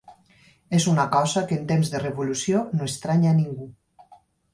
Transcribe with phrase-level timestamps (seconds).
[0.77, 3.69] És una cosa que en temps de revolució no estranya a ningú.